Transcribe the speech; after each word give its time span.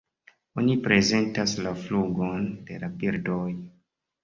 Oni 0.61 0.77
prezentas 0.87 1.53
la 1.67 1.75
flugon 1.83 2.49
de 2.73 2.83
la 2.87 2.93
birdoj. 3.05 3.47